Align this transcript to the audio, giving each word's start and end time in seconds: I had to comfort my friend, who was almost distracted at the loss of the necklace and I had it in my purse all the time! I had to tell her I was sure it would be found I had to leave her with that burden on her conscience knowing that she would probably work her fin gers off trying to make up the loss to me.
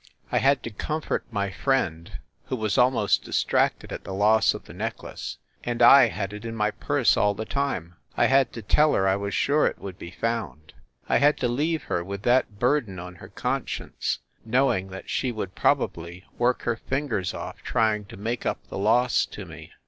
I 0.31 0.39
had 0.39 0.63
to 0.63 0.71
comfort 0.71 1.25
my 1.29 1.51
friend, 1.51 2.17
who 2.45 2.55
was 2.55 2.75
almost 2.75 3.23
distracted 3.23 3.91
at 3.93 4.03
the 4.03 4.15
loss 4.15 4.55
of 4.55 4.63
the 4.65 4.73
necklace 4.73 5.37
and 5.63 5.79
I 5.79 6.07
had 6.07 6.33
it 6.33 6.43
in 6.43 6.55
my 6.55 6.71
purse 6.71 7.15
all 7.15 7.35
the 7.35 7.45
time! 7.45 7.97
I 8.17 8.25
had 8.25 8.51
to 8.53 8.63
tell 8.63 8.95
her 8.95 9.07
I 9.07 9.15
was 9.15 9.35
sure 9.35 9.67
it 9.67 9.77
would 9.77 9.99
be 9.99 10.09
found 10.09 10.73
I 11.07 11.17
had 11.19 11.37
to 11.41 11.47
leave 11.47 11.83
her 11.83 12.03
with 12.03 12.23
that 12.23 12.57
burden 12.57 12.97
on 12.97 13.13
her 13.17 13.27
conscience 13.29 14.17
knowing 14.43 14.87
that 14.87 15.07
she 15.07 15.31
would 15.31 15.53
probably 15.53 16.25
work 16.35 16.63
her 16.63 16.77
fin 16.77 17.07
gers 17.09 17.35
off 17.35 17.61
trying 17.61 18.05
to 18.05 18.17
make 18.17 18.43
up 18.43 18.57
the 18.69 18.79
loss 18.79 19.27
to 19.27 19.45
me. 19.45 19.71